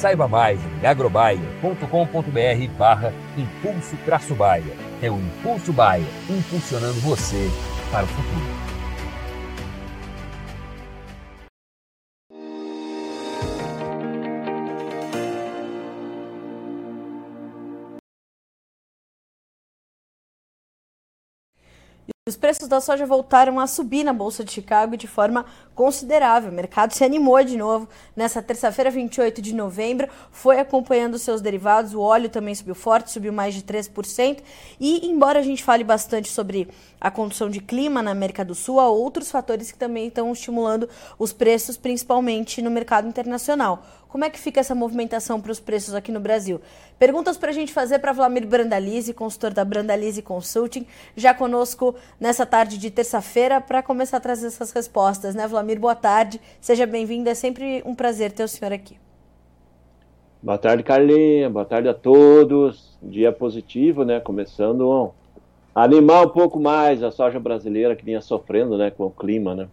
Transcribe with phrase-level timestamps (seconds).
[0.00, 4.72] Saiba mais em agrobaia.com.br barra Impulso Traço Baia.
[5.02, 7.50] É o Impulso Baia, impulsionando você
[7.92, 8.59] para o futuro.
[22.30, 26.52] Os preços da soja voltaram a subir na Bolsa de Chicago de forma considerável.
[26.52, 31.92] O mercado se animou de novo nessa terça-feira, 28 de novembro, foi acompanhando seus derivados.
[31.92, 34.44] O óleo também subiu forte, subiu mais de 3%.
[34.78, 36.68] E, embora a gente fale bastante sobre
[37.00, 40.88] a condição de clima na América do Sul, há outros fatores que também estão estimulando
[41.18, 43.82] os preços, principalmente no mercado internacional.
[44.10, 46.60] Como é que fica essa movimentação para os preços aqui no Brasil?
[46.98, 52.44] Perguntas para a gente fazer para Vlamir Brandalize, consultor da Brandalize Consulting, já conosco nessa
[52.44, 55.78] tarde de terça-feira para começar a trazer essas respostas, né, Vlamir?
[55.78, 58.98] Boa tarde, seja bem-vindo, é sempre um prazer ter o senhor aqui.
[60.42, 62.98] Boa tarde, Carlinha, boa tarde a todos.
[63.00, 64.18] Dia positivo, né?
[64.18, 65.14] Começando
[65.74, 69.54] animar um pouco mais a soja brasileira que vinha sofrendo né, com o clima.
[69.54, 69.68] Né?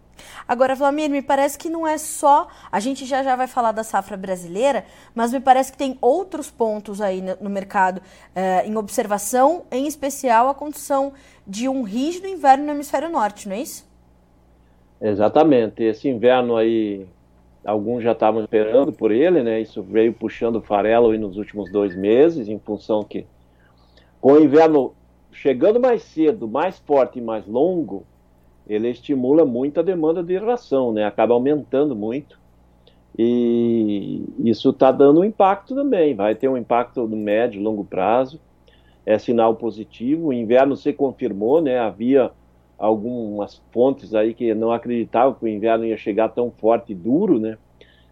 [0.46, 2.48] Agora, Vlamir, me parece que não é só.
[2.70, 6.50] A gente já já vai falar da safra brasileira, mas me parece que tem outros
[6.50, 8.00] pontos aí no mercado
[8.34, 11.12] eh, em observação, em especial a condição
[11.46, 13.86] de um rígido inverno no hemisfério norte, não é isso?
[15.00, 15.82] Exatamente.
[15.82, 17.06] Esse inverno aí,
[17.64, 19.60] alguns já estavam esperando por ele, né?
[19.60, 23.26] Isso veio puxando o farelo aí nos últimos dois meses, em função que
[24.20, 24.92] com o inverno
[25.40, 28.04] chegando mais cedo, mais forte e mais longo,
[28.68, 31.04] ele estimula muito a demanda de ração, né?
[31.04, 32.38] Acaba aumentando muito.
[33.16, 36.14] E isso está dando um impacto também.
[36.14, 38.40] Vai ter um impacto no médio e longo prazo.
[39.06, 40.28] É sinal positivo.
[40.28, 41.78] O inverno se confirmou, né?
[41.78, 42.32] Havia
[42.76, 47.38] algumas fontes aí que não acreditavam que o inverno ia chegar tão forte e duro,
[47.38, 47.56] né?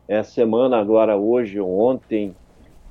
[0.09, 2.35] Essa semana, agora, hoje, ontem,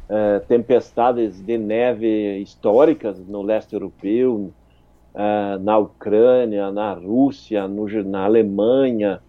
[0.08, 4.52] é, tempestades de neve históricas no leste europeu,
[5.14, 9.22] é, na Ucrânia, na Rússia, no, na Alemanha,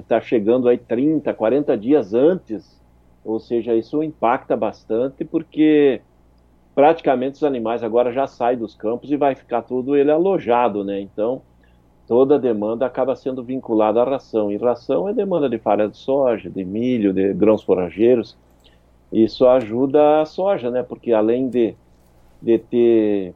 [0.00, 2.80] está é, chegando aí 30, 40 dias antes,
[3.24, 6.00] ou seja, isso impacta bastante porque
[6.74, 11.00] praticamente os animais agora já saem dos campos e vai ficar tudo ele alojado, né?
[11.00, 11.40] Então,
[12.06, 14.52] toda a demanda acaba sendo vinculada à ração.
[14.52, 18.36] E ração é demanda de farinha de soja, de milho, de grãos forrageiros.
[19.12, 20.82] Isso ajuda a soja, né?
[20.82, 21.74] Porque além de,
[22.42, 23.34] de ter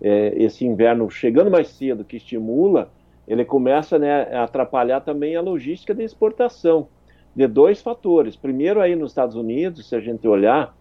[0.00, 2.90] é, esse inverno chegando mais cedo, que estimula,
[3.26, 6.88] ele começa né, a atrapalhar também a logística de exportação,
[7.34, 8.36] de dois fatores.
[8.36, 10.74] Primeiro, aí nos Estados Unidos, se a gente olhar,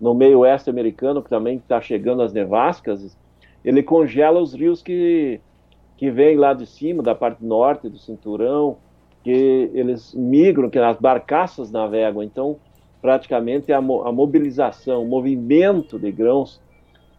[0.00, 3.16] no meio oeste americano, que também está chegando as nevascas,
[3.64, 5.40] ele congela os rios que,
[5.96, 8.78] que vêm lá de cima, da parte norte do cinturão,
[9.22, 12.20] que eles migram, que as barcaças navegam.
[12.20, 12.58] Então,
[13.02, 13.80] praticamente a, a
[14.12, 16.60] mobilização, o movimento de grãos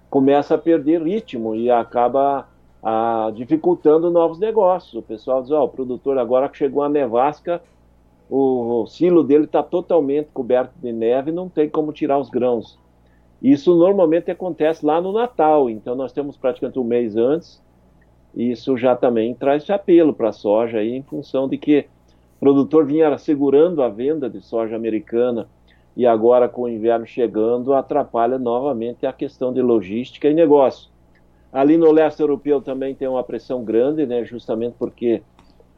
[0.09, 2.47] começa a perder ritmo e acaba
[2.81, 4.93] a, dificultando novos negócios.
[4.93, 7.61] O pessoal diz, ó, oh, o produtor agora que chegou a nevasca,
[8.29, 12.79] o, o silo dele está totalmente coberto de neve, não tem como tirar os grãos.
[13.41, 17.61] Isso normalmente acontece lá no Natal, então nós temos praticamente um mês antes,
[18.33, 21.85] isso já também traz apelo para a soja aí, em função de que
[22.37, 25.47] o produtor vinha segurando a venda de soja americana
[25.95, 30.89] e agora com o inverno chegando atrapalha novamente a questão de logística e negócio.
[31.51, 35.21] Ali no leste europeu também tem uma pressão grande, né, justamente porque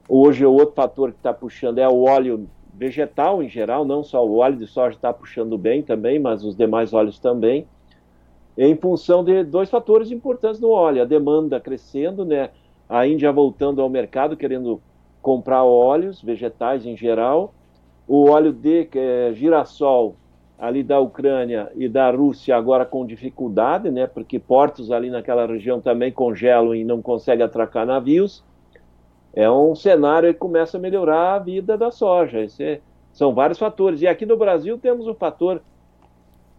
[0.08, 4.26] hoje o outro fator que está puxando é o óleo vegetal em geral, não só
[4.26, 7.68] o óleo de soja está puxando bem também, mas os demais óleos também,
[8.58, 12.52] em função de dois fatores importantes no óleo, a demanda crescendo, né,
[12.88, 14.82] a Índia voltando ao mercado querendo
[15.22, 17.54] comprar óleos vegetais em geral,
[18.08, 20.16] o óleo de é, girassol
[20.58, 25.82] ali da Ucrânia e da Rússia agora com dificuldade, né, porque portos ali naquela região
[25.82, 28.44] também congelam e não conseguem atracar navios,
[29.34, 32.40] é um cenário que começa a melhorar a vida da soja.
[32.40, 32.82] Esse,
[33.12, 34.02] são vários fatores.
[34.02, 35.62] E aqui no Brasil temos o fator,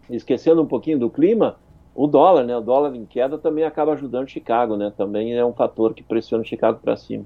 [0.09, 1.57] esquecendo um pouquinho do clima,
[1.95, 2.55] o dólar, né?
[2.55, 4.93] O dólar em queda também acaba ajudando Chicago, né?
[4.95, 7.25] Também é um fator que pressiona Chicago para cima.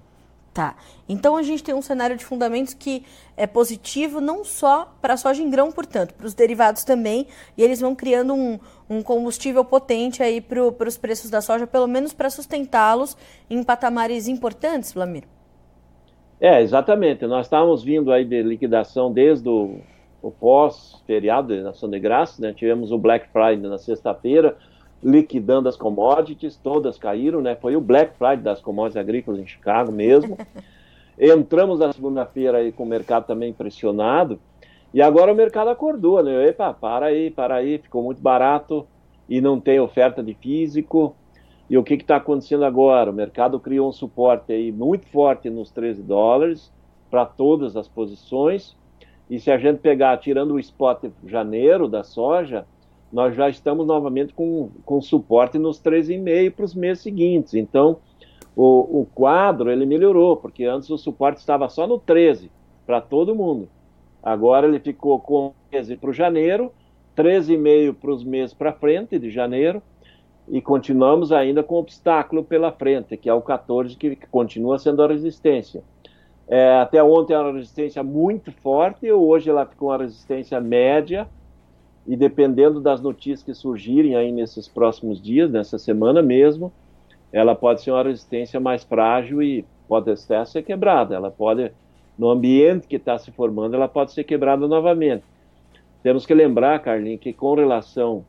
[0.53, 0.75] Tá.
[1.07, 3.05] Então a gente tem um cenário de fundamentos que
[3.37, 7.25] é positivo não só para a soja em grão, portanto, para os derivados também,
[7.57, 8.59] e eles vão criando um,
[8.89, 13.15] um combustível potente aí para os preços da soja, pelo menos para sustentá-los
[13.49, 15.23] em patamares importantes, Vlamir.
[16.41, 17.25] É, exatamente.
[17.25, 19.79] Nós estávamos vindo aí de liquidação desde o,
[20.21, 22.51] o pós-feriado de Nação de Graça, né?
[22.51, 24.57] Tivemos o Black Friday na sexta-feira,
[25.03, 27.55] liquidando as commodities, todas caíram, né?
[27.55, 30.37] Foi o Black Friday das commodities agrícolas em Chicago mesmo.
[31.19, 34.39] Entramos na segunda-feira aí com o mercado também pressionado,
[34.93, 36.47] e agora o mercado acordou, né?
[36.47, 38.85] Epa, para aí, para aí, ficou muito barato
[39.29, 41.15] e não tem oferta de físico.
[41.69, 43.09] E o que está acontecendo agora?
[43.09, 46.73] O mercado criou um suporte aí muito forte nos 13 dólares
[47.09, 48.75] para todas as posições.
[49.29, 52.65] E se a gente pegar, tirando o spot janeiro da soja,
[53.11, 57.53] nós já estamos novamente com, com suporte nos 13,5 para os meses seguintes.
[57.53, 57.97] Então,
[58.55, 62.51] o, o quadro ele melhorou, porque antes o suporte estava só no 13
[62.85, 63.69] para todo mundo.
[64.23, 66.71] Agora ele ficou com 13 para o janeiro,
[67.17, 69.81] 13,5 para os meses para frente de janeiro,
[70.47, 75.03] e continuamos ainda com obstáculo pela frente, que é o 14, que, que continua sendo
[75.03, 75.83] a resistência.
[76.47, 81.27] É, até ontem era uma resistência muito forte, hoje ela ficou uma resistência média,
[82.05, 86.71] e dependendo das notícias que surgirem aí nesses próximos dias, nessa semana mesmo,
[87.31, 91.15] ela pode ser uma resistência mais frágil e pode até ser quebrada.
[91.15, 91.71] Ela pode,
[92.17, 95.23] no ambiente que está se formando, ela pode ser quebrada novamente.
[96.01, 98.25] Temos que lembrar, Carlinhos, que com relação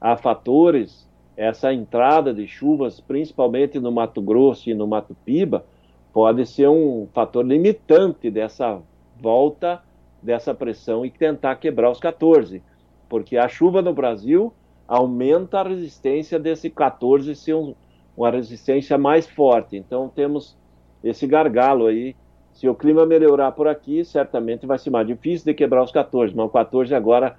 [0.00, 5.64] a fatores, essa entrada de chuvas, principalmente no Mato Grosso e no Mato Piba,
[6.12, 8.80] pode ser um fator limitante dessa
[9.20, 9.82] volta
[10.22, 12.62] dessa pressão e tentar quebrar os 14
[13.08, 14.52] porque a chuva no Brasil
[14.86, 17.74] aumenta a resistência desse 14 ser um,
[18.16, 19.76] uma resistência mais forte.
[19.76, 20.56] Então temos
[21.02, 22.14] esse gargalo aí.
[22.52, 26.34] Se o clima melhorar por aqui, certamente vai ser mais difícil de quebrar os 14,
[26.34, 27.38] mas o 14 agora,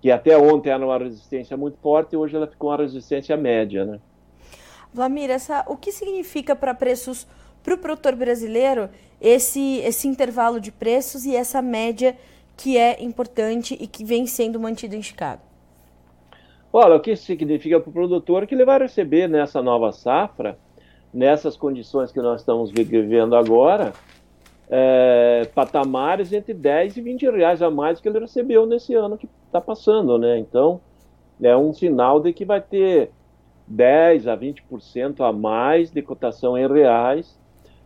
[0.00, 4.00] que até ontem era uma resistência muito forte, hoje ela ficou uma resistência média, né?
[4.92, 7.26] Vlamir, essa, o que significa para preços
[7.62, 8.90] para o produtor brasileiro
[9.20, 12.16] esse, esse intervalo de preços e essa média
[12.56, 15.42] que é importante e que vem sendo mantido em Chicago?
[16.72, 20.58] Olha, o que significa para o produtor que ele vai receber nessa nova safra,
[21.12, 23.92] nessas condições que nós estamos vivendo agora,
[24.68, 29.28] é, patamares entre 10 e 20 reais a mais que ele recebeu nesse ano que
[29.46, 30.38] está passando, né?
[30.38, 30.80] Então,
[31.40, 33.10] é um sinal de que vai ter
[33.66, 37.38] 10 a 20% a mais de cotação em reais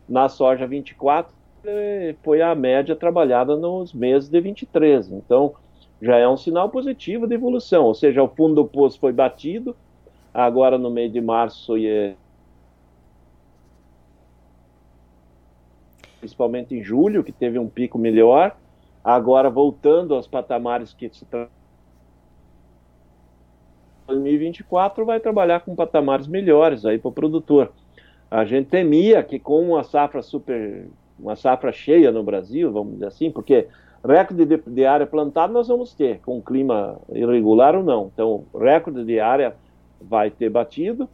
[0.08, 1.38] na soja 24
[2.22, 5.10] foi a média trabalhada nos meses de 23.
[5.10, 5.55] Então,
[6.00, 9.76] já é um sinal positivo de evolução, ou seja, o fundo do poço foi batido,
[10.32, 12.14] agora no mês de março e
[16.20, 18.56] principalmente em julho, que teve um pico melhor,
[19.04, 21.25] agora voltando aos patamares que se
[24.08, 27.73] 2024 vai trabalhar com patamares melhores aí para o produtor.
[28.30, 33.06] A gente temia que com uma safra super uma safra cheia no Brasil, vamos dizer
[33.06, 33.66] assim, porque
[34.04, 38.10] recorde de, de área plantada nós vamos ter, com clima irregular ou não.
[38.12, 39.54] Então, recorde de área
[40.00, 41.08] vai ter batido.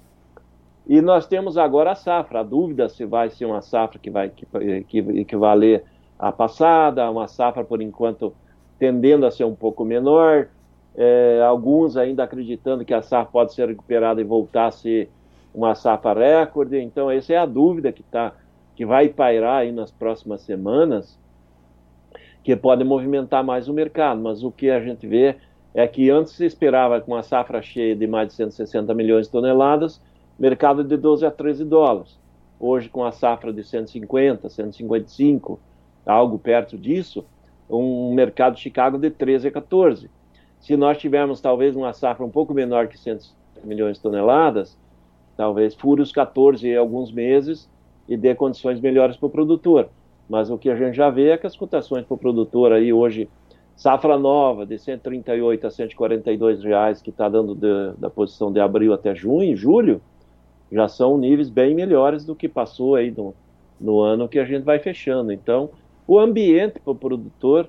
[0.87, 2.41] E nós temos agora a safra.
[2.41, 4.47] A dúvida se vai ser uma safra que vai que,
[4.85, 5.83] que equivaler
[6.19, 8.35] à passada, uma safra, por enquanto,
[8.79, 10.49] tendendo a ser um pouco menor.
[10.97, 15.11] É, alguns ainda acreditando que a safra pode ser recuperada e voltar a ser
[15.55, 16.79] uma safra recorde.
[16.79, 18.35] Então, essa é a dúvida que está
[18.75, 21.19] que vai pairar aí nas próximas semanas,
[22.43, 24.21] que pode movimentar mais o mercado.
[24.21, 25.37] Mas o que a gente vê
[25.73, 29.33] é que antes se esperava com uma safra cheia de mais de 160 milhões de
[29.33, 30.01] toneladas,
[30.39, 32.19] mercado de 12 a 13 dólares.
[32.59, 35.59] Hoje, com a safra de 150, 155,
[36.07, 37.25] algo perto disso,
[37.69, 40.11] um mercado de Chicago de 13 a 14.
[40.61, 44.79] Se nós tivermos talvez uma safra um pouco menor que 150 milhões de toneladas,
[45.37, 47.69] talvez fure os 14 em alguns meses
[48.09, 49.89] e dê condições melhores para o produtor.
[50.29, 52.93] Mas o que a gente já vê é que as cotações para o produtor aí
[52.93, 53.29] hoje,
[53.77, 58.93] safra nova de 138 a 142 reais, que está dando de, da posição de abril
[58.93, 60.01] até junho, julho,
[60.73, 63.35] já são níveis bem melhores do que passou aí no,
[63.81, 65.33] no ano que a gente vai fechando.
[65.33, 65.71] Então,
[66.07, 67.69] o ambiente para o produtor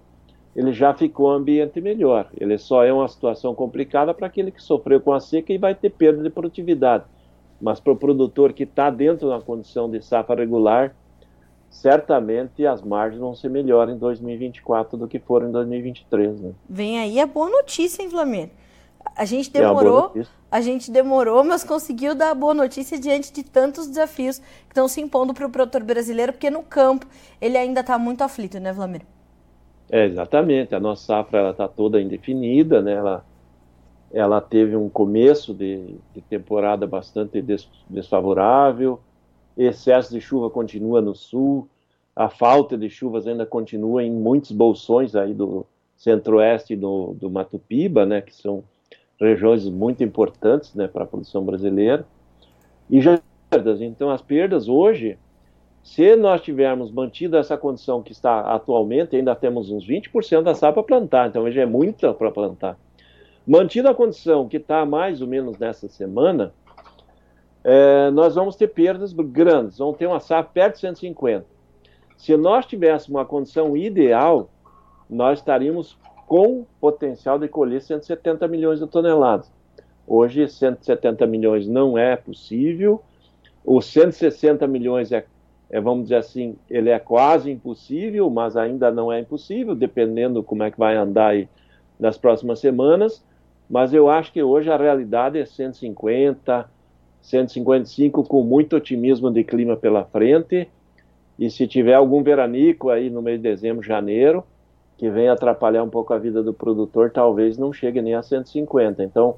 [0.55, 2.29] ele já ficou um ambiente melhor.
[2.39, 5.75] Ele só é uma situação complicada para aquele que sofreu com a seca e vai
[5.75, 7.03] ter perda de produtividade.
[7.65, 10.95] Mas para o produtor que está dentro da condição de safra regular,
[11.67, 16.41] certamente as margens vão ser melhores em 2024 do que foram em 2023.
[16.41, 16.51] Né?
[16.69, 18.51] Vem aí a boa notícia, hein, Flamengo?
[19.15, 23.41] A gente demorou, é a gente demorou, mas conseguiu dar a boa notícia diante de
[23.41, 27.07] tantos desafios que estão se impondo para o produtor brasileiro, porque no campo
[27.41, 29.01] ele ainda está muito aflito, né, Vlamir?
[29.89, 30.75] É, exatamente.
[30.75, 32.93] A nossa safra está toda indefinida, né?
[32.93, 33.25] Ela,
[34.11, 38.99] ela teve um começo de, de temporada bastante des, desfavorável,
[39.57, 41.67] excesso de chuva continua no sul,
[42.15, 45.65] a falta de chuvas ainda continua em muitos bolsões aí do
[45.97, 48.21] centro-oeste do, do Mato Piba, né?
[48.21, 48.63] Que são
[49.19, 50.87] regiões muito importantes, né?
[50.87, 52.05] Para a produção brasileira.
[52.89, 53.19] E já
[53.49, 53.81] perdas.
[53.81, 55.17] Então, as perdas hoje
[55.85, 60.81] se nós tivermos mantido essa condição que está atualmente, ainda temos uns 20% da safra
[60.81, 62.75] plantar, então já é muita para plantar.
[63.47, 66.53] Mantida a condição que está mais ou menos nessa semana,
[67.63, 71.45] é, nós vamos ter perdas grandes, vamos ter uma safra perto de 150.
[72.17, 74.49] Se nós tivéssemos uma condição ideal,
[75.09, 75.97] nós estaríamos
[76.27, 79.51] com potencial de colher 170 milhões de toneladas.
[80.07, 83.03] Hoje, 170 milhões não é possível,
[83.63, 85.25] os 160 milhões é
[85.69, 90.63] é, vamos dizer assim, ele é quase impossível, mas ainda não é impossível, dependendo como
[90.63, 91.49] é que vai andar aí
[91.99, 93.23] nas próximas semanas.
[93.69, 96.69] Mas eu acho que hoje a realidade é 150,
[97.21, 100.69] 155, com muito otimismo de clima pela frente.
[101.37, 104.43] E se tiver algum veranico aí no mês de dezembro, janeiro,
[104.97, 109.03] que venha atrapalhar um pouco a vida do produtor, talvez não chegue nem a 150.
[109.03, 109.35] Então,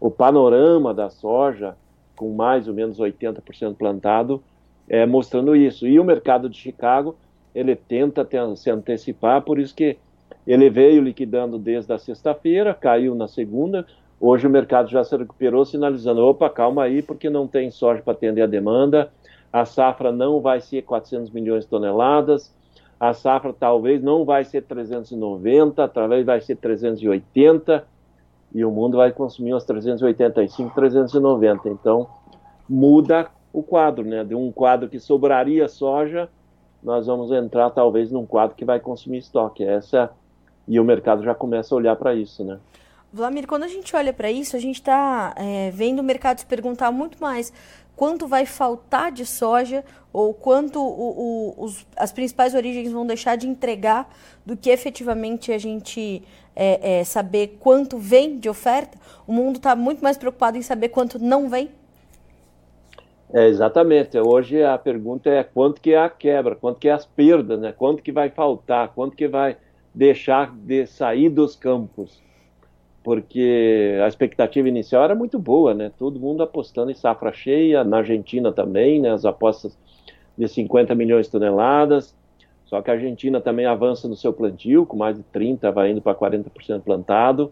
[0.00, 1.76] o panorama da soja,
[2.16, 4.42] com mais ou menos 80% plantado,
[4.88, 5.86] é, mostrando isso.
[5.86, 7.16] E o mercado de Chicago,
[7.54, 9.96] ele tenta se antecipar, por isso que
[10.52, 13.86] ele veio liquidando desde a sexta-feira, caiu na segunda,
[14.18, 18.14] hoje o mercado já se recuperou, sinalizando, opa, calma aí, porque não tem soja para
[18.14, 19.12] atender a demanda,
[19.52, 22.54] a safra não vai ser 400 milhões de toneladas,
[22.98, 27.84] a safra talvez não vai ser 390, talvez vai ser 380,
[28.54, 31.68] e o mundo vai consumir umas 385, 390.
[31.68, 32.08] Então,
[32.66, 34.24] muda o quadro, né?
[34.24, 36.28] De um quadro que sobraria soja,
[36.82, 39.62] nós vamos entrar talvez num quadro que vai consumir estoque.
[39.62, 40.10] Essa
[40.68, 42.58] e o mercado já começa a olhar para isso, né?
[43.12, 46.46] Vladimir, quando a gente olha para isso, a gente está é, vendo o mercado se
[46.46, 47.52] perguntar muito mais
[47.96, 49.82] quanto vai faltar de soja
[50.12, 50.84] ou quanto o,
[51.58, 54.08] o, os, as principais origens vão deixar de entregar
[54.46, 56.22] do que efetivamente a gente
[56.54, 58.98] é, é, saber quanto vem de oferta.
[59.26, 61.70] O mundo está muito mais preocupado em saber quanto não vem.
[63.32, 64.18] É, exatamente.
[64.18, 67.72] Hoje a pergunta é quanto que é a quebra, quanto que é as perdas, né?
[67.72, 69.56] Quanto que vai faltar, quanto que vai
[69.94, 72.20] deixar de sair dos campos.
[73.02, 75.90] Porque a expectativa inicial era muito boa, né?
[75.98, 79.10] Todo mundo apostando em safra cheia, na Argentina também, né?
[79.10, 79.78] As apostas
[80.36, 82.14] de 50 milhões de toneladas.
[82.66, 86.02] Só que a Argentina também avança no seu plantio, com mais de 30, vai indo
[86.02, 87.50] para 40% plantado,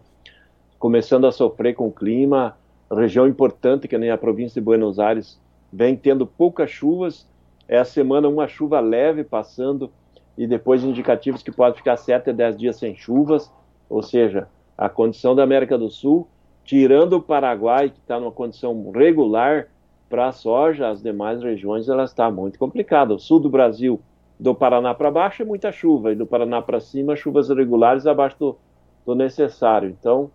[0.77, 2.55] começando a sofrer com o clima.
[2.91, 5.39] Região importante, que nem a província de Buenos Aires,
[5.73, 7.27] vem tendo poucas chuvas.
[7.67, 9.91] Essa semana uma chuva leve passando
[10.37, 13.51] e depois indicativos que pode ficar 7 a 10 dias sem chuvas,
[13.89, 16.27] ou seja, a condição da América do Sul,
[16.63, 19.67] tirando o Paraguai, que está numa condição regular
[20.09, 23.13] para a soja, as demais regiões ela está muito complicada.
[23.13, 23.99] O sul do Brasil,
[24.39, 28.37] do Paraná para baixo, é muita chuva, e do Paraná para cima, chuvas regulares abaixo
[28.37, 28.57] do,
[29.05, 29.89] do necessário.
[29.89, 30.29] Então,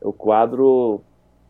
[0.00, 1.00] o quadro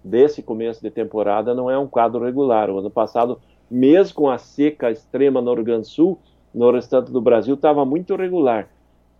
[0.02, 2.70] desse começo de temporada não é um quadro regular.
[2.70, 6.18] O ano passado, mesmo com a seca extrema no Rio Grande do Sul,
[6.54, 8.68] no restante do Brasil estava muito regular.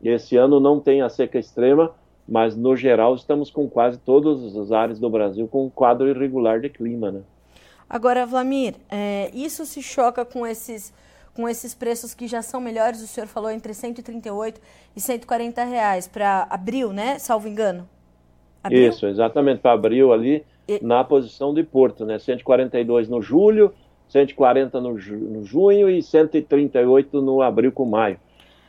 [0.02, 1.92] Esse ano não tem a seca extrema,
[2.28, 6.60] mas no geral estamos com quase todas as áreas do Brasil com um quadro irregular
[6.60, 7.20] de clima, né?
[7.88, 10.92] Agora, Vlamir, é, isso se choca com esses
[11.34, 14.60] com esses preços que já são melhores, o senhor falou entre 138
[14.94, 17.18] e 140 reais para abril, né?
[17.18, 17.88] Salvo engano.
[18.62, 18.90] Abril?
[18.90, 20.44] Isso, exatamente, para abril ali
[20.80, 22.18] na posição de Porto, né?
[22.18, 23.72] 142 no julho,
[24.12, 28.19] 140 no, no junho e 138 no abril com maio.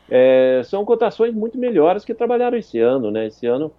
[0.10, 3.28] É, são cotações muito melhores que trabalharam esse ano, né?
[3.28, 3.72] Esse ano,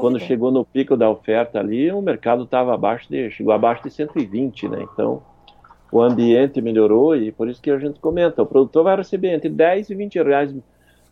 [0.00, 3.90] quando chegou no pico da oferta ali, o mercado estava abaixo de, chegou abaixo de
[3.90, 4.86] 120, né?
[4.92, 5.22] Então,
[5.90, 9.48] o ambiente melhorou e por isso que a gente comenta, o produtor vai receber entre
[9.48, 10.54] 10 e 20 reais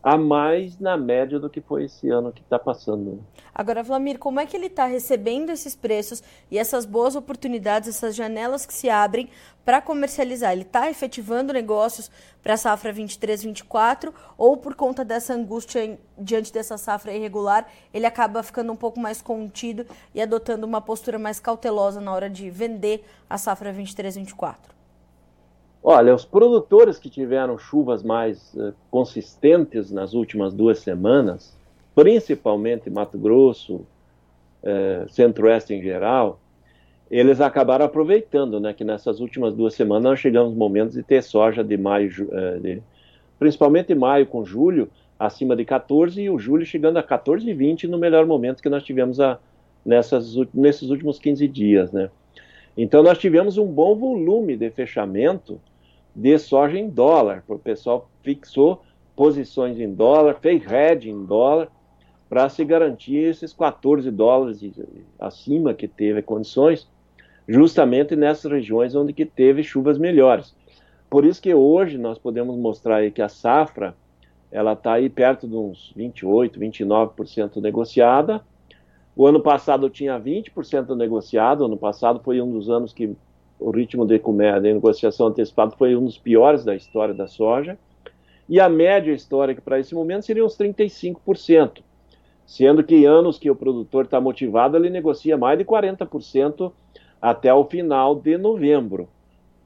[0.03, 3.23] a mais na média do que foi esse ano que está passando.
[3.55, 8.13] Agora, Vlamir, como é que ele está recebendo esses preços e essas boas oportunidades, essas
[8.13, 9.29] janelas que se abrem
[9.63, 10.51] para comercializar?
[10.51, 16.77] Ele está efetivando negócios para a safra 23-24 ou por conta dessa angústia diante dessa
[16.77, 22.01] safra irregular, ele acaba ficando um pouco mais contido e adotando uma postura mais cautelosa
[22.01, 24.72] na hora de vender a safra 23-24?
[25.85, 31.53] Olha, os produtores que tiveram chuvas mais uh, consistentes nas últimas duas semanas,
[31.93, 33.85] principalmente Mato Grosso,
[34.63, 36.39] uh, Centro-Oeste em geral,
[37.11, 38.73] eles acabaram aproveitando, né?
[38.73, 42.81] Que nessas últimas duas semanas nós chegamos momentos de ter soja de maio, uh, de,
[43.37, 48.25] principalmente maio com julho, acima de 14 e o julho chegando a 14,20 no melhor
[48.25, 49.37] momento que nós tivemos a,
[49.85, 52.09] nessas, nesses últimos 15 dias, né?
[52.77, 55.59] Então nós tivemos um bom volume de fechamento
[56.15, 57.43] de soja em dólar.
[57.47, 58.81] O pessoal fixou
[59.15, 61.69] posições em dólar, fez hedge em dólar,
[62.29, 64.59] para se garantir esses 14 dólares
[65.19, 66.89] acima que teve condições,
[67.47, 70.55] justamente nessas regiões onde que teve chuvas melhores.
[71.09, 73.95] Por isso que hoje nós podemos mostrar aí que a safra
[74.51, 78.41] ela está aí perto de uns 28, 29% negociada.
[79.15, 83.15] O ano passado tinha 20% negociado, ano passado foi um dos anos que
[83.63, 87.77] o ritmo de, de negociação antecipada foi um dos piores da história da soja,
[88.47, 91.81] e a média histórica para esse momento seria uns 35%,
[92.45, 96.71] sendo que em anos que o produtor está motivado, ele negocia mais de 40%
[97.21, 99.07] até o final de novembro.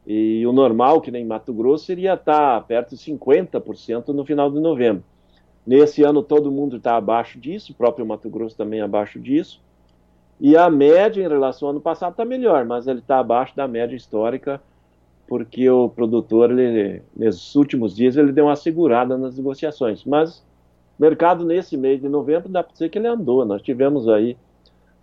[0.06, 4.50] E o normal, que nem Mato Grosso, seria estar tá perto de 50% no final
[4.50, 5.04] de novembro.
[5.66, 9.60] Nesse ano todo mundo está abaixo disso, o próprio Mato Grosso também abaixo disso.
[10.40, 13.68] E a média em relação ao ano passado está melhor, mas ele está abaixo da
[13.68, 14.62] média histórica,
[15.28, 20.06] porque o produtor, ele, nesses últimos dias, ele deu uma segurada nas negociações.
[20.06, 20.46] Mas
[20.98, 23.46] mercado nesse mês de novembro, dá para dizer que ele andou.
[23.46, 24.38] Nós tivemos aí,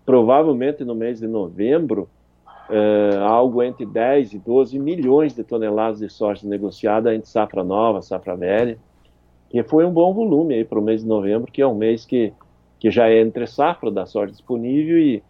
[0.06, 2.08] provavelmente no mês de novembro,
[2.70, 8.00] é, algo entre 10 e 12 milhões de toneladas de soja negociada entre safra nova,
[8.00, 8.78] safra velha,
[9.50, 12.04] que foi um bom volume aí para o mês de novembro, que é um mês
[12.06, 12.32] que
[12.78, 15.22] que já é entre safra da soja disponível e,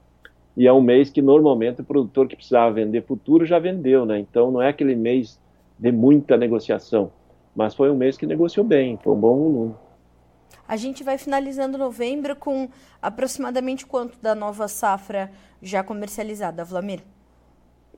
[0.56, 4.18] e é um mês que normalmente o produtor que precisava vender futuro já vendeu, né?
[4.18, 5.40] Então não é aquele mês
[5.78, 7.10] de muita negociação,
[7.54, 9.74] mas foi um mês que negociou bem, foi um bom volume.
[10.66, 12.68] A gente vai finalizando novembro com
[13.02, 17.00] aproximadamente quanto da nova safra já comercializada, Vlamir?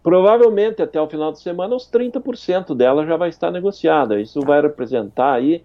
[0.03, 4.21] Provavelmente até o final de semana os 30% dela já vai estar negociada.
[4.21, 4.47] Isso tá.
[4.47, 5.63] vai representar aí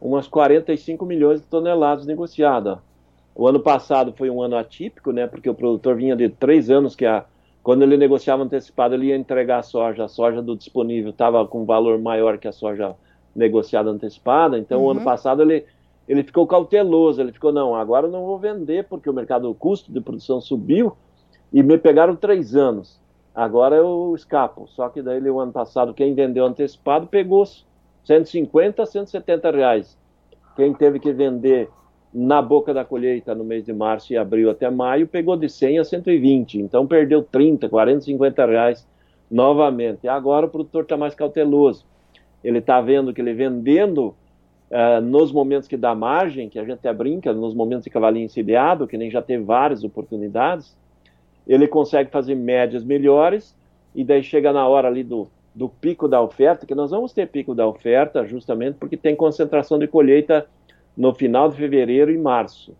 [0.00, 2.78] umas 45 milhões de toneladas negociadas.
[3.40, 5.26] O ano passado foi um ano atípico, né?
[5.26, 7.24] Porque o produtor vinha de três anos que a,
[7.62, 10.04] quando ele negociava antecipado, ele ia entregar a soja.
[10.04, 12.94] A soja do disponível estava com valor maior que a soja
[13.34, 14.58] negociada antecipada.
[14.58, 14.84] Então, uhum.
[14.84, 15.06] o ano uhum.
[15.06, 15.64] passado ele,
[16.06, 17.22] ele ficou cauteloso.
[17.22, 20.38] Ele ficou, não, agora eu não vou vender porque o mercado, o custo de produção
[20.38, 20.92] subiu
[21.50, 23.00] e me pegaram três anos.
[23.34, 24.68] Agora eu escapo.
[24.68, 27.46] Só que daí, o ano passado, quem vendeu antecipado pegou
[28.04, 29.98] 150 a 170 reais.
[30.54, 31.70] Quem teve que vender
[32.12, 35.78] na boca da colheita no mês de março e abril até maio, pegou de 100
[35.78, 38.86] a 120, então perdeu 30, 40, 50 reais
[39.30, 40.00] novamente.
[40.04, 41.86] E agora o produtor está mais cauteloso.
[42.42, 44.14] Ele está vendo que ele vendendo
[44.70, 48.24] uh, nos momentos que dá margem, que a gente até brinca, nos momentos de cavalinho
[48.24, 50.76] encilhado, que nem já teve várias oportunidades,
[51.46, 53.56] ele consegue fazer médias melhores
[53.94, 57.28] e daí chega na hora ali do, do pico da oferta, que nós vamos ter
[57.28, 60.46] pico da oferta justamente porque tem concentração de colheita
[61.00, 62.76] no final de fevereiro e março.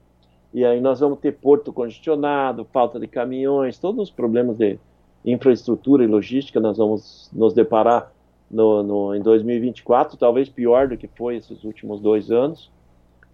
[0.53, 4.79] E aí nós vamos ter porto congestionado, falta de caminhões, todos os problemas de
[5.25, 8.13] infraestrutura e logística nós vamos nos deparar
[8.51, 12.71] no, no, em 2024, talvez pior do que foi esses últimos dois anos.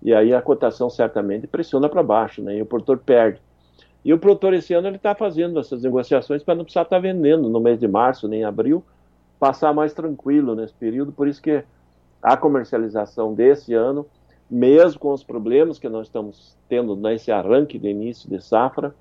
[0.01, 2.57] E aí a cotação certamente pressiona para baixo, né?
[2.57, 3.41] E o produtor perde.
[4.05, 7.03] E o produtor esse ano ele está fazendo essas negociações para não precisar estar tá
[7.03, 8.85] vendendo no mês de março nem abril,
[9.41, 11.11] passar mais tranquilo nesse período.
[11.11, 11.65] Por isso que
[12.23, 14.07] a comercialização desse ano
[14.51, 18.95] mesmo com os problemas que nós estamos tendo nesse arranque de início de safra,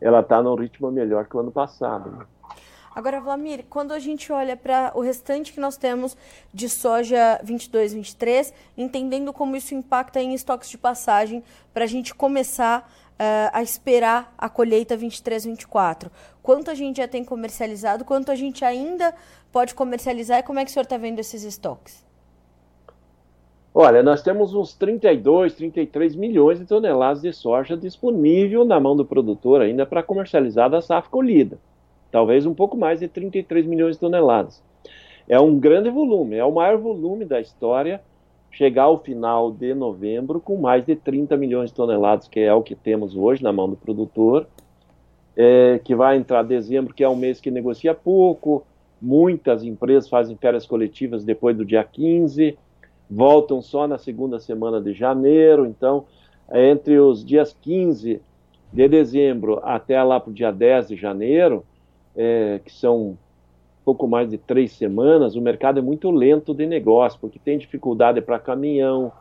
[0.00, 2.26] ela está num ritmo melhor que o ano passado.
[2.94, 6.16] Agora, Vlamir, quando a gente olha para o restante que nós temos
[6.52, 12.14] de soja 22, 23, entendendo como isso impacta em estoques de passagem, para a gente
[12.14, 16.08] começar uh, a esperar a colheita 23, 24.
[16.40, 19.12] Quanto a gente já tem comercializado, quanto a gente ainda
[19.50, 22.04] pode comercializar e como é que o senhor está vendo esses estoques?
[23.76, 29.04] Olha, nós temos uns 32, 33 milhões de toneladas de soja disponível na mão do
[29.04, 31.58] produtor ainda para comercializar da safra colhida.
[32.08, 34.62] Talvez um pouco mais de 33 milhões de toneladas.
[35.28, 38.00] É um grande volume, é o maior volume da história
[38.48, 42.62] chegar ao final de novembro com mais de 30 milhões de toneladas, que é o
[42.62, 44.46] que temos hoje na mão do produtor,
[45.36, 48.64] é, que vai entrar dezembro, que é um mês que negocia pouco,
[49.02, 52.56] muitas empresas fazem férias coletivas depois do dia 15,
[53.10, 56.04] voltam só na segunda semana de janeiro, então,
[56.52, 58.20] entre os dias 15
[58.72, 61.64] de dezembro até lá para o dia 10 de janeiro,
[62.16, 63.16] é, que são
[63.84, 68.20] pouco mais de três semanas, o mercado é muito lento de negócio, porque tem dificuldade
[68.20, 69.12] para caminhão,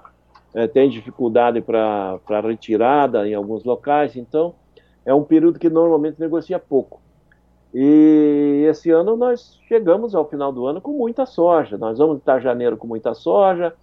[0.54, 4.56] é, tem dificuldade para retirada em alguns locais, então
[5.06, 7.03] é um período que normalmente negocia pouco.
[7.74, 11.78] E esse ano nós chegamos ao final do ano com muita soja.
[11.78, 13.74] Nós vamos estar janeiro com muita soja.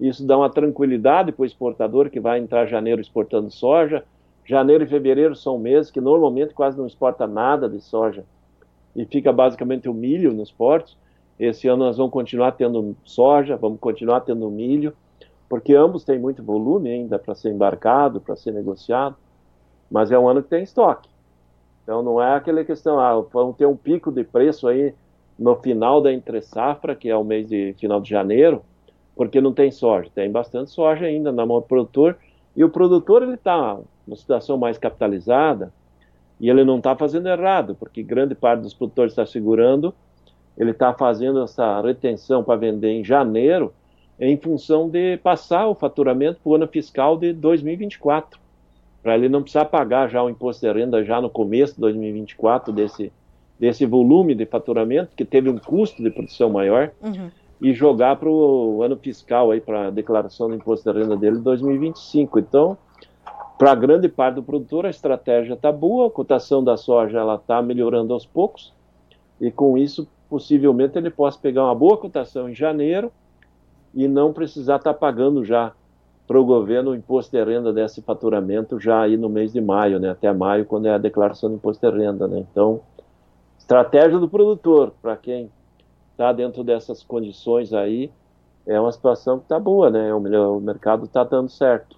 [0.00, 4.04] Isso dá uma tranquilidade para o exportador que vai entrar janeiro exportando soja.
[4.44, 8.24] Janeiro e fevereiro são meses que normalmente quase não exporta nada de soja
[8.96, 10.96] e fica basicamente o milho nos portos.
[11.38, 14.94] Esse ano nós vamos continuar tendo soja, vamos continuar tendo milho,
[15.48, 19.14] porque ambos têm muito volume ainda para ser embarcado, para ser negociado,
[19.90, 21.08] mas é um ano que tem estoque.
[21.86, 24.92] Então não é aquela questão, ah, vamos ter um pico de preço aí
[25.38, 28.60] no final da entre safra, que é o mês de final de janeiro,
[29.14, 30.10] porque não tem soja.
[30.12, 32.16] Tem bastante soja ainda na mão do produtor,
[32.56, 35.72] e o produtor ele está numa situação mais capitalizada,
[36.40, 39.94] e ele não está fazendo errado, porque grande parte dos produtores está segurando,
[40.58, 43.72] ele está fazendo essa retenção para vender em janeiro,
[44.18, 48.40] em função de passar o faturamento para o ano fiscal de 2024,
[49.06, 52.72] para ele não precisar pagar já o imposto de renda já no começo de 2024
[52.72, 53.12] desse,
[53.56, 57.30] desse volume de faturamento, que teve um custo de produção maior, uhum.
[57.62, 61.40] e jogar para o ano fiscal, para a declaração do imposto de renda dele em
[61.40, 62.40] 2025.
[62.40, 62.76] Então,
[63.56, 68.12] para grande parte do produtor, a estratégia está boa, a cotação da soja está melhorando
[68.12, 68.74] aos poucos,
[69.40, 73.12] e com isso, possivelmente, ele possa pegar uma boa cotação em janeiro
[73.94, 75.72] e não precisar estar tá pagando já
[76.26, 80.00] para o governo o imposto de renda desse faturamento já aí no mês de maio,
[80.00, 82.26] né, até maio, quando é a declaração do imposto de renda.
[82.26, 82.44] Né?
[82.50, 82.80] Então,
[83.58, 85.50] estratégia do produtor, para quem
[86.12, 88.10] está dentro dessas condições aí,
[88.66, 90.12] é uma situação que está boa, né?
[90.12, 91.96] o mercado está dando certo.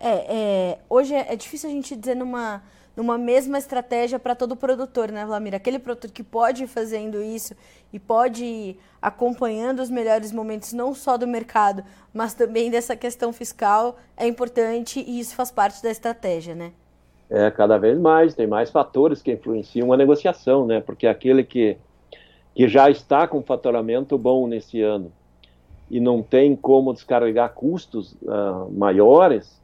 [0.00, 2.62] É, é, hoje é, é, difícil a gente dizer numa,
[2.98, 5.54] numa mesma estratégia para todo produtor, né, Vlamir?
[5.54, 7.54] Aquele produtor que pode ir fazendo isso
[7.92, 13.32] e pode ir acompanhando os melhores momentos, não só do mercado, mas também dessa questão
[13.32, 16.72] fiscal, é importante e isso faz parte da estratégia, né?
[17.30, 20.80] É, cada vez mais, tem mais fatores que influenciam a negociação, né?
[20.80, 21.76] Porque aquele que,
[22.52, 25.12] que já está com faturamento bom nesse ano
[25.88, 29.62] e não tem como descarregar custos uh, maiores,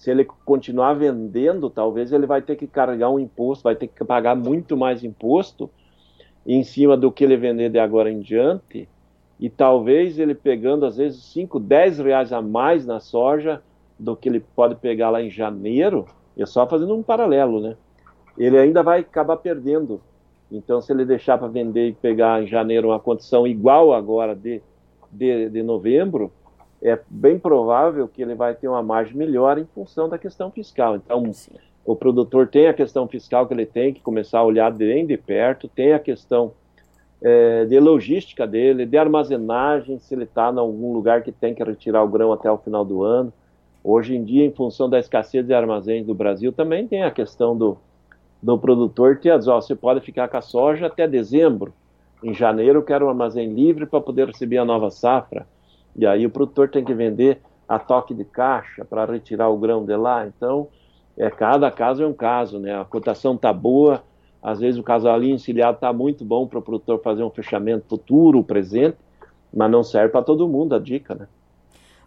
[0.00, 4.02] se ele continuar vendendo, talvez ele vai ter que carregar um imposto, vai ter que
[4.02, 5.68] pagar muito mais imposto
[6.46, 8.88] em cima do que ele vender de agora em diante,
[9.38, 13.62] e talvez ele pegando às vezes 5, 10 reais a mais na soja
[13.98, 17.76] do que ele pode pegar lá em janeiro, é só fazendo um paralelo, né?
[18.38, 20.00] Ele ainda vai acabar perdendo.
[20.50, 24.62] Então, se ele deixar para vender e pegar em janeiro uma condição igual agora de,
[25.12, 26.32] de, de novembro,
[26.82, 30.96] é bem provável que ele vai ter uma margem melhor em função da questão fiscal.
[30.96, 31.52] Então, Sim.
[31.84, 35.16] o produtor tem a questão fiscal que ele tem que começar a olhar bem de
[35.16, 36.52] perto, tem a questão
[37.22, 41.62] é, de logística dele, de armazenagem, se ele está em algum lugar que tem que
[41.62, 43.32] retirar o grão até o final do ano.
[43.84, 47.56] Hoje em dia, em função da escassez de armazéns do Brasil, também tem a questão
[47.56, 47.76] do,
[48.42, 51.72] do produtor ter, ó, você pode ficar com a soja até dezembro.
[52.22, 55.46] Em janeiro, eu quero um armazém livre para poder receber a nova safra.
[55.96, 59.84] E aí o produtor tem que vender a toque de caixa para retirar o grão
[59.84, 60.26] de lá.
[60.26, 60.68] Então,
[61.16, 62.78] é, cada caso é um caso, né?
[62.78, 64.02] A cotação está boa,
[64.42, 68.42] às vezes o casalinho encilhado está muito bom para o produtor fazer um fechamento futuro,
[68.42, 68.96] presente,
[69.54, 71.28] mas não serve para todo mundo a dica, né?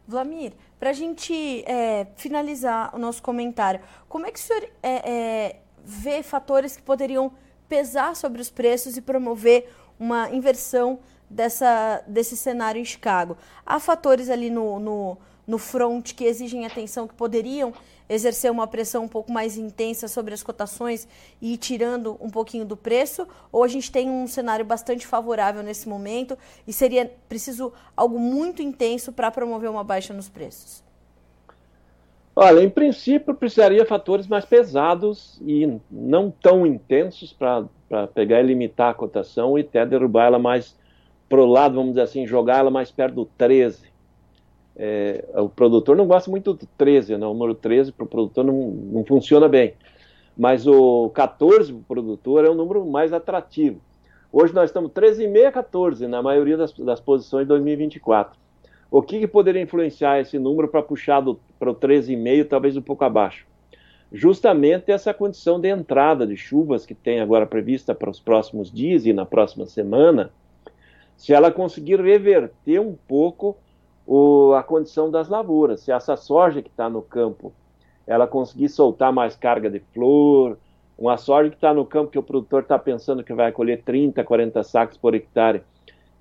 [0.06, 5.12] Vlamir, para a gente é, finalizar o nosso comentário, como é que o senhor é,
[5.12, 7.32] é, vê fatores que poderiam
[7.70, 11.00] pesar sobre os preços e promover uma inversão
[11.34, 13.38] dessa, desse cenário em Chicago.
[13.66, 17.74] Há fatores ali no, no, no front que exigem atenção, que poderiam
[18.08, 21.08] exercer uma pressão um pouco mais intensa sobre as cotações
[21.42, 23.28] e ir tirando um pouquinho do preço?
[23.52, 28.62] Ou a gente tem um cenário bastante favorável nesse momento e seria preciso algo muito
[28.62, 30.84] intenso para promover uma baixa nos preços?
[32.36, 38.90] Olha, em princípio precisaria fatores mais pesados e não tão intensos para pegar e limitar
[38.90, 40.76] a cotação e até derrubar ela mais
[41.28, 43.92] para o lado, vamos dizer assim, jogar ela mais perto do 13.
[44.76, 47.26] É, o produtor não gosta muito do 13, né?
[47.26, 49.74] o número 13 para o produtor não, não funciona bem.
[50.38, 53.80] Mas o 14 para o produtor é o número mais atrativo.
[54.32, 58.40] Hoje nós estamos 13,5 a 14 na maioria das, das posições de 2024.
[58.90, 61.24] O que, que poderia influenciar esse número para puxar
[61.60, 63.46] para o 13,5, talvez um pouco abaixo?
[64.12, 69.08] Justamente essa condição de entrada de chuvas que tem agora prevista para os próximos dias
[69.08, 70.32] e na próxima semana,
[71.18, 73.58] se ela conseguir reverter um pouco
[74.06, 77.54] o, a condição das lavouras, se essa soja que está no campo
[78.06, 80.58] ela conseguir soltar mais carga de flor,
[80.98, 84.24] uma soja que está no campo que o produtor está pensando que vai colher 30,
[84.24, 85.64] 40 sacos por hectare,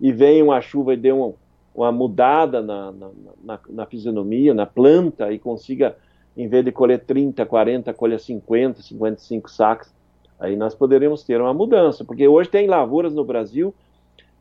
[0.00, 1.34] e vem uma chuva e dê um,
[1.74, 3.10] uma mudada na, na,
[3.42, 5.96] na, na, fisionomia, na planta, e consiga,
[6.36, 9.92] em vez de colher 30, 40, colher 50, 55 sacos,
[10.38, 13.74] aí nós poderíamos ter uma mudança, porque hoje tem lavouras no Brasil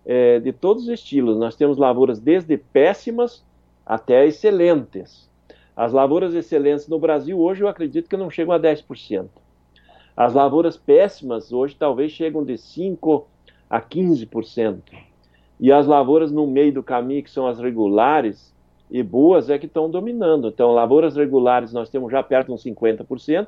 [0.05, 1.37] é, de todos os estilos.
[1.37, 3.43] Nós temos lavouras desde péssimas
[3.85, 5.29] até excelentes.
[5.75, 9.27] As lavouras excelentes no Brasil hoje eu acredito que não chegam a 10%.
[10.15, 13.23] As lavouras péssimas hoje talvez chegam de 5%
[13.69, 14.81] a 15%.
[15.59, 18.53] E as lavouras no meio do caminho, que são as regulares
[18.89, 20.49] e boas, é que estão dominando.
[20.49, 23.47] Então, lavouras regulares nós temos já perto de uns 50%,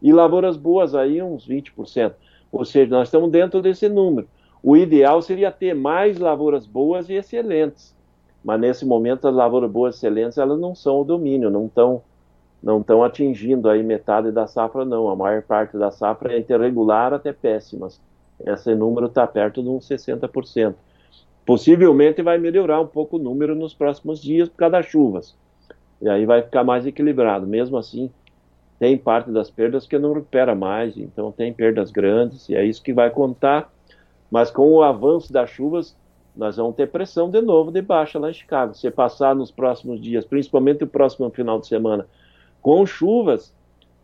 [0.00, 2.14] e lavouras boas aí uns 20%.
[2.50, 4.28] Ou seja, nós estamos dentro desse número.
[4.62, 7.94] O ideal seria ter mais lavouras boas e excelentes.
[8.44, 12.02] Mas nesse momento as lavouras boas e excelentes elas não são o domínio, não estão
[12.62, 15.08] não estão atingindo aí metade da safra não.
[15.08, 18.00] A maior parte da safra é interregular até péssimas.
[18.46, 20.74] Esse número está perto de uns 60%.
[21.44, 25.34] Possivelmente vai melhorar um pouco o número nos próximos dias por causa das chuvas.
[26.00, 27.46] E aí vai ficar mais equilibrado.
[27.48, 28.10] Mesmo assim,
[28.78, 32.82] tem parte das perdas que não recupera mais, então tem perdas grandes, e é isso
[32.82, 33.72] que vai contar.
[34.32, 35.94] Mas com o avanço das chuvas,
[36.34, 38.72] nós vamos ter pressão de novo de baixa lá em Chicago.
[38.72, 42.06] Se passar nos próximos dias, principalmente o próximo final de semana,
[42.62, 43.54] com chuvas,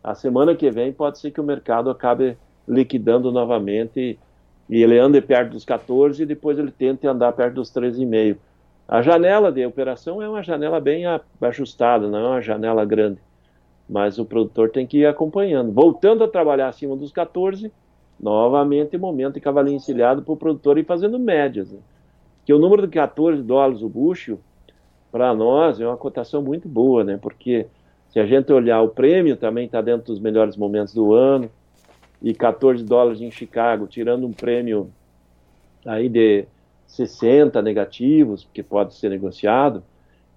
[0.03, 2.37] a semana que vem pode ser que o mercado acabe
[2.67, 4.19] liquidando novamente
[4.69, 8.37] e ele anda perto dos 14 e depois ele tenta andar perto dos 13,5.
[8.87, 11.05] A janela de operação é uma janela bem
[11.41, 13.17] ajustada, não é uma janela grande.
[13.89, 15.71] Mas o produtor tem que ir acompanhando.
[15.71, 17.71] Voltando a trabalhar acima dos 14,
[18.19, 21.71] novamente momento de cavalinho encilhado para o produtor ir fazendo médias.
[21.71, 21.79] Né?
[22.45, 24.39] Que o número de 14 dólares o bucho,
[25.11, 27.17] para nós, é uma cotação muito boa, né?
[27.19, 27.65] Porque
[28.09, 31.49] se a gente olhar o prêmio, também está dentro dos melhores momentos do ano
[32.21, 34.91] e 14 dólares em Chicago, tirando um prêmio
[35.85, 36.45] aí de
[36.85, 39.83] 60 negativos, que pode ser negociado,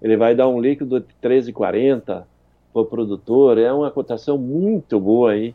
[0.01, 2.23] ele vai dar um líquido de 13,40
[2.71, 3.57] para o produtor.
[3.57, 5.53] É uma cotação muito boa aí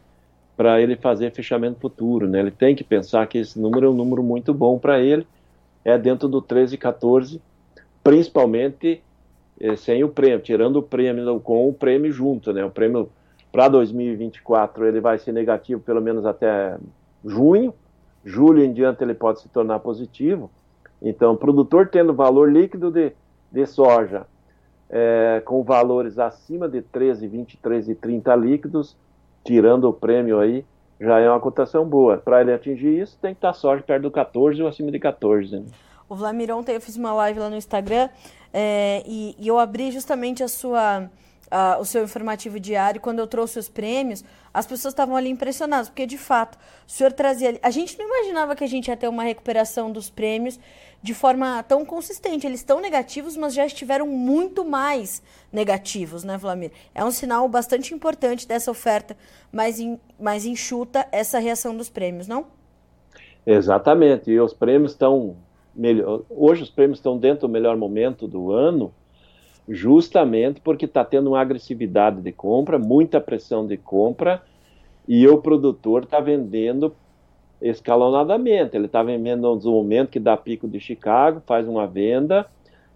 [0.59, 2.29] para ele fazer fechamento futuro.
[2.29, 2.41] Né?
[2.41, 5.25] Ele tem que pensar que esse número é um número muito bom para ele,
[5.85, 7.41] é dentro do 13,14,
[8.03, 9.01] principalmente
[9.61, 12.53] eh, sem o prêmio, tirando o prêmio com o prêmio junto.
[12.53, 12.65] Né?
[12.65, 13.09] O prêmio
[13.53, 16.77] para 2024 ele vai ser negativo pelo menos até
[17.25, 17.73] junho.
[18.25, 20.51] Julho em diante ele pode se tornar positivo.
[21.01, 23.13] Então, o produtor tendo valor líquido de,
[23.53, 24.27] de soja
[24.91, 28.97] é, com valores acima de 13, 23 e 30 líquidos,
[29.49, 30.63] tirando o prêmio aí,
[31.01, 32.19] já é uma cotação boa.
[32.19, 35.61] Para ele atingir isso, tem que estar soja perto do 14 ou acima de 14.
[35.61, 35.65] Né?
[36.07, 38.11] O Vlamir, ontem eu fiz uma live lá no Instagram
[38.53, 41.09] é, e, e eu abri justamente a sua
[41.53, 45.89] uh, o seu informativo diário, quando eu trouxe os prêmios, as pessoas estavam ali impressionadas,
[45.89, 46.57] porque de fato,
[46.87, 47.59] o senhor trazia.
[47.63, 50.59] A gente não imaginava que a gente ia ter uma recuperação dos prêmios
[51.03, 52.47] de forma tão consistente.
[52.47, 56.73] Eles estão negativos, mas já estiveram muito mais negativos, né, Vlamir?
[56.95, 59.17] É um sinal bastante importante dessa oferta
[59.53, 62.47] mais, in, mais enxuta, essa reação dos prêmios, não?
[63.47, 64.31] Exatamente.
[64.31, 65.37] E os prêmios estão.
[65.75, 66.23] Melhor...
[66.29, 68.93] Hoje os prêmios estão dentro do melhor momento do ano
[69.69, 74.43] justamente porque está tendo uma agressividade de compra, muita pressão de compra,
[75.07, 76.95] e o produtor está vendendo
[77.61, 78.77] escalonadamente.
[78.77, 82.47] Ele está vendendo no momento que dá pico de Chicago, faz uma venda,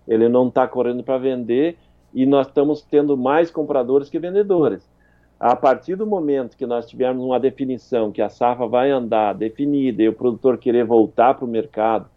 [0.08, 1.76] ele não está correndo para vender,
[2.14, 4.90] e nós estamos tendo mais compradores que vendedores.
[5.38, 10.02] A partir do momento que nós tivermos uma definição que a safra vai andar definida
[10.02, 12.08] e o produtor querer voltar para o mercado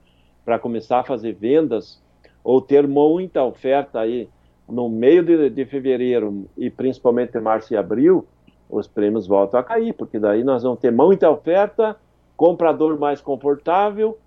[0.43, 1.99] para começar a fazer vendas,
[2.43, 4.29] ou ter muita oferta aí
[4.67, 8.25] no meio de, de fevereiro e principalmente março e abril,
[8.69, 11.95] os prêmios voltam a cair, porque daí nós vamos ter muita oferta,
[12.35, 14.17] comprador mais confortável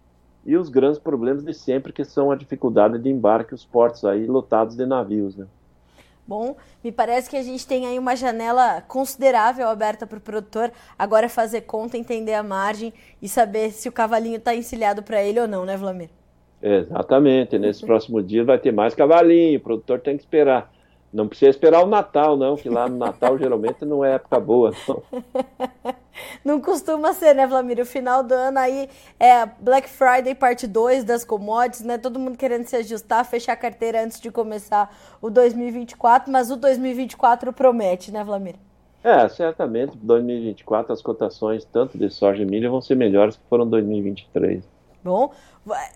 [0.44, 4.26] e os grandes problemas de sempre, que são a dificuldade de embarque, os portos aí
[4.26, 5.46] lotados de navios, né?
[6.26, 10.70] Bom, me parece que a gente tem aí uma janela considerável aberta para o produtor.
[10.98, 15.40] Agora fazer conta, entender a margem e saber se o cavalinho está encilhado para ele
[15.40, 16.10] ou não, né, Vlamir?
[16.62, 17.58] Exatamente.
[17.58, 20.70] Nesse próximo dia vai ter mais cavalinho, o produtor tem que esperar.
[21.10, 24.72] Não precisa esperar o Natal, não, que lá no Natal geralmente não é época boa.
[24.86, 25.02] Não.
[26.44, 27.80] não costuma ser, né, Vlamir?
[27.80, 31.96] O final do ano aí é Black Friday parte 2 das commodities, né?
[31.96, 36.56] Todo mundo querendo se ajustar, fechar a carteira antes de começar o 2024, mas o
[36.56, 38.56] 2024 promete, né, Vlamir?
[39.02, 43.66] É, certamente, 2024 as cotações tanto de soja e milho vão ser melhores que foram
[43.66, 44.62] 2023.
[45.02, 45.32] Bom,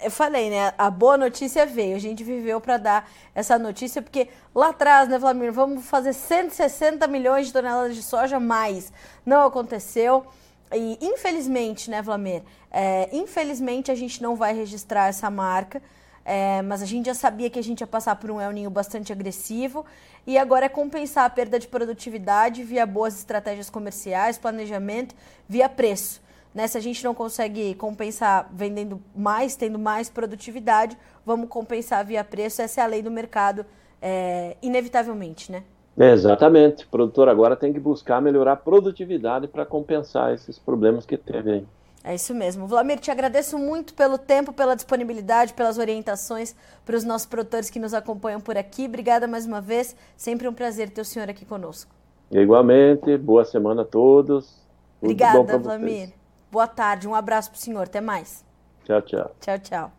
[0.03, 0.73] eu falei, né?
[0.77, 1.97] A boa notícia veio.
[1.97, 7.07] A gente viveu para dar essa notícia, porque lá atrás, né, Vladimir, vamos fazer 160
[7.07, 8.93] milhões de toneladas de soja mais.
[9.25, 10.27] Não aconteceu.
[10.73, 12.43] E infelizmente, né, Vladimir?
[12.71, 15.83] É, infelizmente a gente não vai registrar essa marca.
[16.25, 18.71] É, mas a gente já sabia que a gente ia passar por um El Ninho
[18.71, 19.85] bastante agressivo
[20.25, 25.17] e agora é compensar a perda de produtividade via boas estratégias comerciais, planejamento,
[25.49, 26.22] via preço.
[26.55, 26.67] Né?
[26.67, 32.63] Se a gente não consegue compensar vendendo mais, tendo mais produtividade, vamos compensar via preço.
[32.63, 33.65] Essa é a lei do mercado,
[34.01, 35.63] é, inevitavelmente, né?
[35.99, 36.85] É, exatamente.
[36.85, 41.51] O produtor agora tem que buscar melhorar a produtividade para compensar esses problemas que teve
[41.53, 41.67] aí.
[42.05, 42.67] É isso mesmo.
[42.67, 47.79] Vladimir, te agradeço muito pelo tempo, pela disponibilidade, pelas orientações para os nossos produtores que
[47.79, 48.87] nos acompanham por aqui.
[48.87, 49.95] Obrigada mais uma vez.
[50.17, 51.95] Sempre um prazer ter o senhor aqui conosco.
[52.31, 53.17] Igualmente.
[53.19, 54.61] Boa semana a todos.
[55.01, 56.13] Obrigada, Vladimir.
[56.53, 58.45] Boa tarde, um abraço para o senhor, até mais.
[58.85, 59.35] Tchau, tchau.
[59.41, 59.93] Tchau, tchau.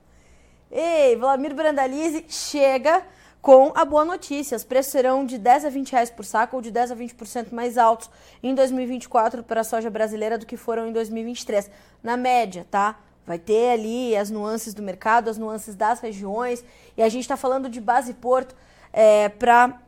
[0.70, 3.02] Ei, Vladimir Brandalize chega
[3.42, 4.56] com a boa notícia.
[4.56, 7.52] Os preços serão de 10 a 20 reais por saco ou de 10 a 20%
[7.52, 8.08] mais altos
[8.44, 11.72] em 2024 para a soja brasileira do que foram em 2023.
[12.04, 13.00] Na média, tá?
[13.26, 16.64] Vai ter ali as nuances do mercado, as nuances das regiões.
[16.96, 18.56] E a gente está falando de base porto
[18.94, 19.80] é, para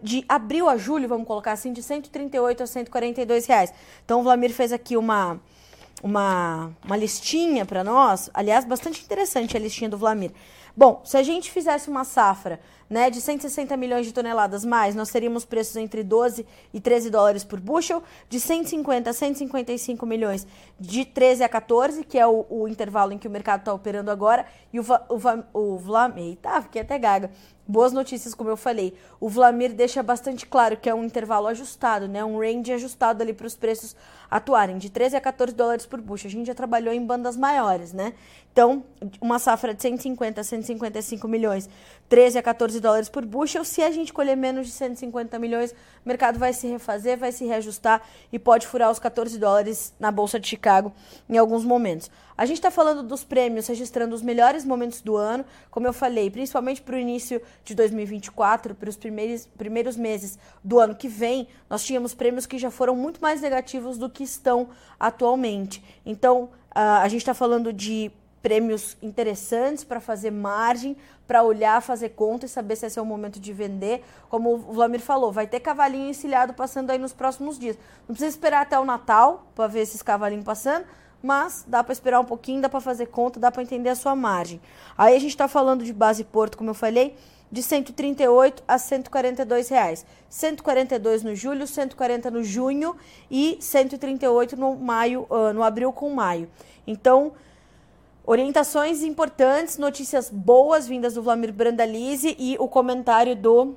[0.00, 3.74] de abril a julho, vamos colocar assim, de 138 a 142 reais.
[4.04, 5.40] Então o Vlamir fez aqui uma
[6.04, 10.32] uma, uma listinha para nós, aliás, bastante interessante a listinha do Vlamir.
[10.76, 12.60] Bom, se a gente fizesse uma safra
[12.94, 17.42] né, de 160 milhões de toneladas mais, nós teríamos preços entre 12 e 13 dólares
[17.42, 20.46] por bushel, de 150 a 155 milhões
[20.78, 24.12] de 13 a 14, que é o, o intervalo em que o mercado está operando
[24.12, 27.32] agora, e o, o, o Vlamir, eita, fiquei até gaga,
[27.66, 28.94] boas notícias, como eu falei.
[29.18, 32.24] O Vlamir deixa bastante claro que é um intervalo ajustado, né?
[32.24, 33.96] Um range ajustado ali para os preços
[34.30, 36.28] atuarem, de 13 a 14 dólares por bushel.
[36.28, 38.14] A gente já trabalhou em bandas maiores, né?
[38.52, 38.84] Então,
[39.20, 41.68] uma safra de 150 a 155 milhões,
[42.08, 43.64] 13 a 14 dólares por bushel.
[43.64, 47.44] Se a gente colher menos de 150 milhões, o mercado vai se refazer, vai se
[47.44, 50.92] reajustar e pode furar os 14 dólares na Bolsa de Chicago
[51.28, 52.10] em alguns momentos.
[52.36, 56.30] A gente está falando dos prêmios, registrando os melhores momentos do ano, como eu falei,
[56.30, 61.48] principalmente para o início de 2024, para os primeiros, primeiros meses do ano que vem,
[61.70, 64.68] nós tínhamos prêmios que já foram muito mais negativos do que estão
[64.98, 65.82] atualmente.
[66.04, 66.44] Então,
[66.74, 68.10] uh, a gente está falando de
[68.44, 73.06] prêmios interessantes para fazer margem, para olhar, fazer conta e saber se esse é o
[73.06, 74.04] momento de vender.
[74.28, 77.78] Como o Vlamir falou, vai ter cavalinho encilhado passando aí nos próximos dias.
[78.06, 80.84] Não precisa esperar até o Natal para ver esses cavalinhos passando,
[81.22, 84.14] mas dá para esperar um pouquinho, dá para fazer conta, dá para entender a sua
[84.14, 84.60] margem.
[84.98, 87.16] Aí a gente está falando de base Porto, como eu falei,
[87.50, 90.04] de 138 a 142 reais.
[90.28, 92.94] 142 no julho, 140 no junho
[93.30, 96.46] e 138 no maio, uh, no abril com maio.
[96.86, 97.32] Então,
[98.26, 103.76] Orientações importantes, notícias boas vindas do Vladimir Brandalize e o comentário do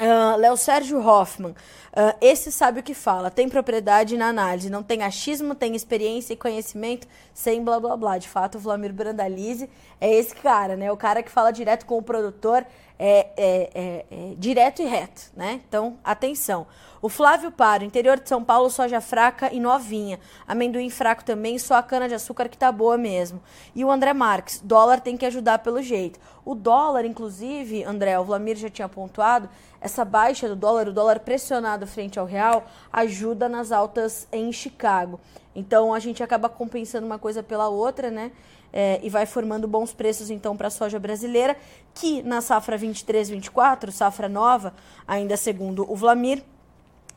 [0.00, 4.82] Uh, Léo Sérgio Hoffman, uh, esse sabe o que fala, tem propriedade na análise, não
[4.82, 8.16] tem achismo, tem experiência e conhecimento, sem blá blá blá.
[8.16, 9.68] De fato, o Vladimir Brandalize
[10.00, 10.90] é esse cara, né?
[10.90, 12.64] O cara que fala direto com o produtor,
[13.02, 15.62] é, é, é, é direto e reto, né?
[15.66, 16.66] Então, atenção.
[17.00, 20.20] O Flávio Paro, interior de São Paulo, soja fraca e novinha.
[20.46, 23.40] Amendoim fraco também, só a cana-de-açúcar que tá boa mesmo.
[23.74, 26.20] E o André Marques, dólar tem que ajudar pelo jeito.
[26.44, 29.48] O dólar, inclusive, André, o Vlamir já tinha pontuado,
[29.80, 35.18] essa baixa do dólar, o dólar pressionado frente ao real, ajuda nas altas em Chicago.
[35.54, 38.30] Então a gente acaba compensando uma coisa pela outra, né?
[38.72, 41.56] É, e vai formando bons preços então para a soja brasileira,
[41.94, 44.72] que na safra 23-24, safra nova,
[45.06, 46.42] ainda segundo o Vlamir,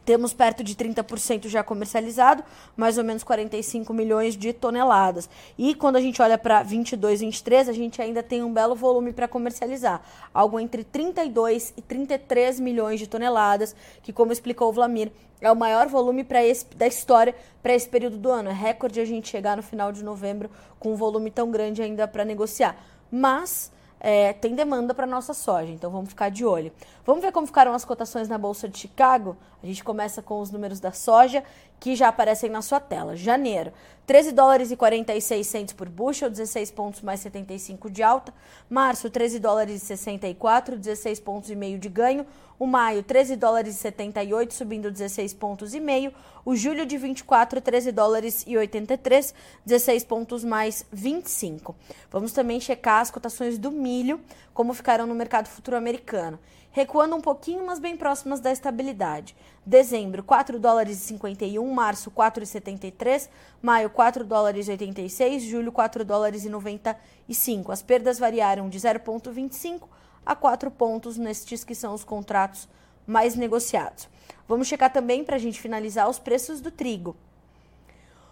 [0.06, 2.44] temos perto de 30% já comercializado,
[2.76, 5.30] mais ou menos 45 milhões de toneladas.
[5.58, 9.14] E quando a gente olha para 22, 23, a gente ainda tem um belo volume
[9.14, 10.02] para comercializar,
[10.34, 15.12] algo entre 32 e 33 milhões de toneladas, que como explicou o Vlamir,
[15.42, 16.40] é o maior volume para
[16.78, 18.50] da história para esse período do ano.
[18.50, 22.08] É recorde a gente chegar no final de novembro com um volume tão grande ainda
[22.08, 22.78] para negociar.
[23.12, 23.70] Mas
[24.06, 26.74] é, tem demanda para nossa soja, então vamos ficar de olho.
[27.06, 29.38] Vamos ver como ficaram as cotações na Bolsa de Chicago?
[29.64, 31.42] A gente começa com os números da soja
[31.80, 33.16] que já aparecem na sua tela.
[33.16, 33.72] Janeiro,
[34.06, 38.34] 13 dólares e 46 centos por bushel, 16 pontos mais 75 de alta.
[38.70, 42.26] Março, 13 dólares e 64, 16 pontos e meio de ganho.
[42.60, 46.14] O maio, 13 dólares e 78, subindo 16 pontos e meio.
[46.44, 49.34] O julho de 24, 13 dólares e 83,
[49.66, 51.74] 16 pontos mais 25.
[52.12, 54.20] Vamos também checar as cotações do milho,
[54.54, 56.38] como ficaram no mercado futuro americano
[56.74, 59.36] recuando um pouquinho, mas bem próximas da estabilidade.
[59.64, 63.30] Dezembro, 4 dólares e 51, março, 4,73,
[63.62, 67.72] maio, 4 dólares e 86, julho, 4 dólares e 95.
[67.72, 69.88] As perdas variaram de 0,25
[70.26, 72.68] a 4 pontos nestes que são os contratos
[73.06, 74.10] mais negociados.
[74.48, 77.16] Vamos checar também, para a gente finalizar, os preços do trigo.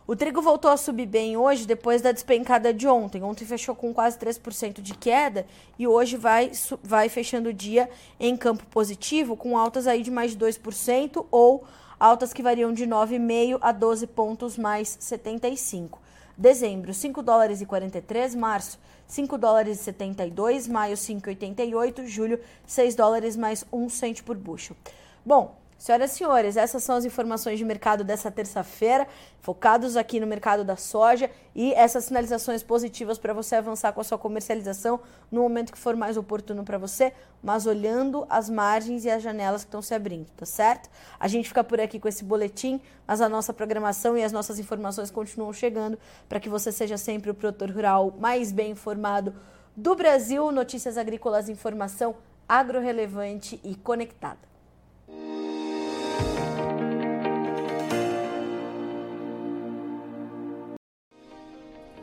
[0.07, 3.21] O trigo voltou a subir bem hoje depois da despencada de ontem.
[3.21, 5.45] Ontem fechou com quase 3% de queda
[5.77, 6.51] e hoje vai,
[6.83, 7.89] vai fechando o dia
[8.19, 11.63] em campo positivo, com altas aí de mais de 2% ou
[11.99, 16.01] altas que variam de 9,5 a 12 pontos mais 75.
[16.35, 23.35] Dezembro, 5 dólares e 43, março, 5 dólares e 72, maio, 5,88, julho, 6 dólares
[23.37, 24.75] mais 1 cento por bushel.
[25.23, 29.07] Bom, Senhoras e senhores, essas são as informações de mercado dessa terça-feira,
[29.39, 34.03] focados aqui no mercado da soja e essas sinalizações positivas para você avançar com a
[34.03, 34.99] sua comercialização
[35.31, 37.11] no momento que for mais oportuno para você,
[37.41, 40.87] mas olhando as margens e as janelas que estão se abrindo, tá certo?
[41.19, 44.59] A gente fica por aqui com esse boletim, mas a nossa programação e as nossas
[44.59, 45.97] informações continuam chegando
[46.29, 49.33] para que você seja sempre o produtor rural mais bem informado
[49.75, 50.51] do Brasil.
[50.51, 52.13] Notícias agrícolas, informação
[52.47, 54.50] agro-relevante e conectada.